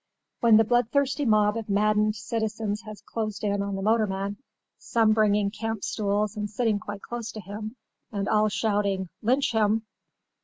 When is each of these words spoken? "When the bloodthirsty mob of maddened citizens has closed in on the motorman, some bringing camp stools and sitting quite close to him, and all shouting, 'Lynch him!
"When 0.39 0.57
the 0.57 0.63
bloodthirsty 0.63 1.25
mob 1.27 1.57
of 1.57 1.69
maddened 1.69 2.15
citizens 2.15 2.81
has 2.87 3.03
closed 3.05 3.43
in 3.43 3.61
on 3.61 3.75
the 3.75 3.83
motorman, 3.83 4.37
some 4.79 5.13
bringing 5.13 5.51
camp 5.51 5.83
stools 5.83 6.35
and 6.35 6.49
sitting 6.49 6.79
quite 6.79 7.03
close 7.03 7.31
to 7.33 7.39
him, 7.39 7.75
and 8.11 8.27
all 8.27 8.49
shouting, 8.49 9.09
'Lynch 9.21 9.51
him! 9.51 9.83